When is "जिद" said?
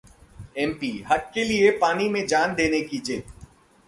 2.99-3.23